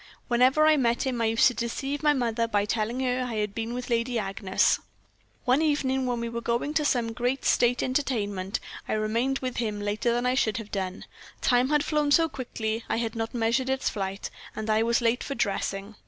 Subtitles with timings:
[0.29, 3.53] Whenever I met him I used to deceive my mother by telling her I had
[3.53, 4.79] been with Lady Agnes.
[5.45, 9.79] One evening, when we were going to some great state entertainment, I remained with him
[9.79, 11.05] later than I should have done
[11.41, 15.23] time had flown so quickly I had not measured its flight and I was late
[15.23, 15.93] for dressing.